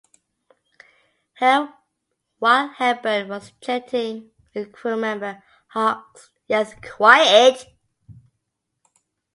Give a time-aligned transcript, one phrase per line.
[2.39, 7.67] While Hepburn was chatting with a crew member, Hawks yelled Quiet!